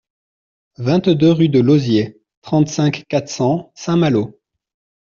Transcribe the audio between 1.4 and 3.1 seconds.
de Lozier, trente-cinq,